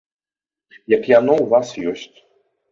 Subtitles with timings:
[0.95, 2.17] Як яно ў вас ёсць.